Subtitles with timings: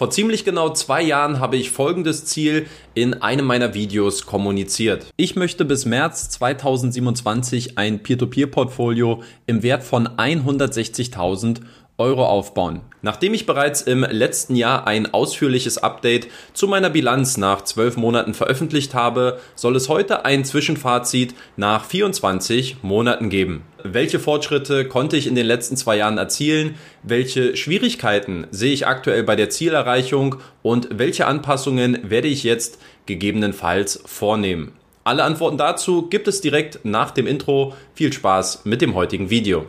[0.00, 2.64] Vor ziemlich genau zwei Jahren habe ich folgendes Ziel
[2.94, 5.04] in einem meiner Videos kommuniziert.
[5.18, 11.60] Ich möchte bis März 2027 ein Peer-to-Peer-Portfolio im Wert von 160.000
[12.00, 12.80] Euro aufbauen.
[13.02, 18.34] Nachdem ich bereits im letzten Jahr ein ausführliches Update zu meiner Bilanz nach 12 Monaten
[18.34, 23.62] veröffentlicht habe, soll es heute ein Zwischenfazit nach 24 Monaten geben.
[23.82, 26.74] Welche Fortschritte konnte ich in den letzten zwei Jahren erzielen?
[27.02, 30.36] Welche Schwierigkeiten sehe ich aktuell bei der Zielerreichung?
[30.62, 34.72] Und welche Anpassungen werde ich jetzt gegebenenfalls vornehmen?
[35.04, 37.74] Alle Antworten dazu gibt es direkt nach dem Intro.
[37.94, 39.66] Viel Spaß mit dem heutigen Video.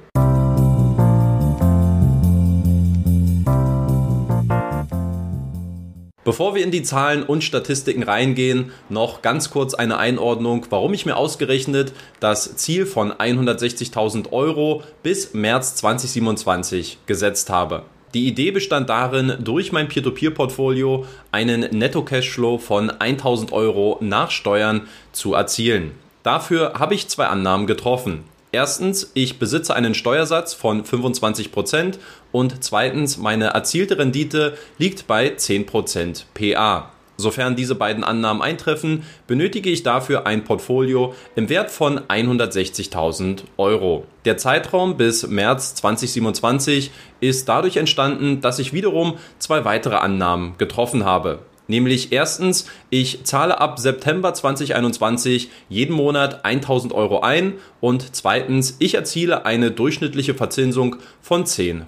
[6.23, 11.07] Bevor wir in die Zahlen und Statistiken reingehen, noch ganz kurz eine Einordnung, warum ich
[11.07, 17.84] mir ausgerechnet das Ziel von 160.000 Euro bis März 2027 gesetzt habe.
[18.13, 24.81] Die Idee bestand darin, durch mein Peer-to-Peer-Portfolio einen Netto-Cashflow von 1000 Euro nach Steuern
[25.14, 25.92] zu erzielen.
[26.22, 28.25] Dafür habe ich zwei Annahmen getroffen.
[28.53, 31.99] Erstens, ich besitze einen Steuersatz von 25%
[32.33, 36.91] und zweitens, meine erzielte Rendite liegt bei 10% PA.
[37.16, 44.05] Sofern diese beiden Annahmen eintreffen, benötige ich dafür ein Portfolio im Wert von 160.000 Euro.
[44.25, 51.05] Der Zeitraum bis März 2027 ist dadurch entstanden, dass ich wiederum zwei weitere Annahmen getroffen
[51.05, 51.39] habe.
[51.72, 58.95] Nämlich erstens, ich zahle ab September 2021 jeden Monat 1000 Euro ein und zweitens, ich
[58.95, 61.86] erziele eine durchschnittliche Verzinsung von 10%.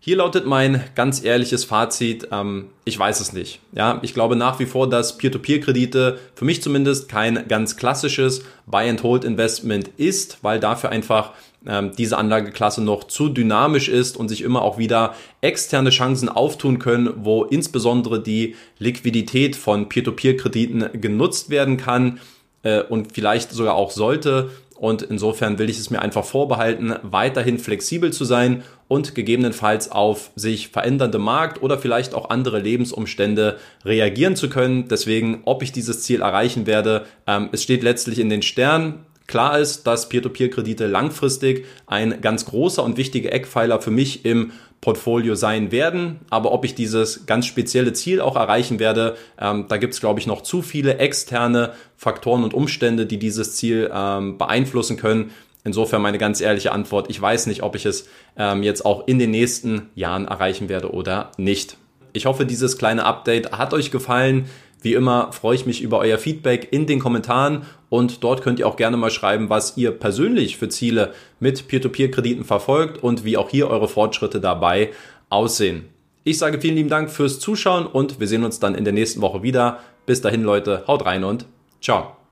[0.08, 3.58] Hier lautet mein ganz ehrliches Fazit, ähm, ich weiß es nicht.
[3.72, 9.90] Ja, ich glaube nach wie vor, dass Peer-to-Peer-Kredite für mich zumindest kein ganz klassisches Buy-and-Hold-Investment
[9.96, 11.32] ist, weil dafür einfach
[11.66, 16.78] ähm, diese Anlageklasse noch zu dynamisch ist und sich immer auch wieder externe Chancen auftun
[16.78, 22.20] können, wo insbesondere die Liquidität von Peer-to-Peer-Krediten genutzt werden kann
[22.62, 24.50] äh, und vielleicht sogar auch sollte.
[24.76, 30.30] Und insofern will ich es mir einfach vorbehalten, weiterhin flexibel zu sein und gegebenenfalls auf
[30.36, 34.88] sich verändernde Markt oder vielleicht auch andere Lebensumstände reagieren zu können.
[34.88, 39.06] Deswegen, ob ich dieses Ziel erreichen werde, ähm, es steht letztlich in den Sternen.
[39.26, 45.34] Klar ist, dass Peer-to-Peer-Kredite langfristig ein ganz großer und wichtiger Eckpfeiler für mich im Portfolio
[45.34, 46.20] sein werden.
[46.30, 50.20] Aber ob ich dieses ganz spezielle Ziel auch erreichen werde, ähm, da gibt es, glaube
[50.20, 55.32] ich, noch zu viele externe Faktoren und Umstände, die dieses Ziel ähm, beeinflussen können.
[55.66, 58.08] Insofern meine ganz ehrliche Antwort, ich weiß nicht, ob ich es
[58.38, 61.76] ähm, jetzt auch in den nächsten Jahren erreichen werde oder nicht.
[62.12, 64.46] Ich hoffe, dieses kleine Update hat euch gefallen.
[64.80, 68.68] Wie immer freue ich mich über euer Feedback in den Kommentaren und dort könnt ihr
[68.68, 73.50] auch gerne mal schreiben, was ihr persönlich für Ziele mit Peer-to-Peer-Krediten verfolgt und wie auch
[73.50, 74.92] hier eure Fortschritte dabei
[75.30, 75.86] aussehen.
[76.22, 79.20] Ich sage vielen lieben Dank fürs Zuschauen und wir sehen uns dann in der nächsten
[79.20, 79.80] Woche wieder.
[80.06, 81.46] Bis dahin Leute, haut rein und
[81.80, 82.15] ciao.